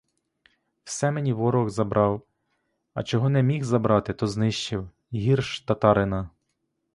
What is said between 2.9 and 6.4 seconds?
а чого не міг забрати, то знищив, гірш татарина.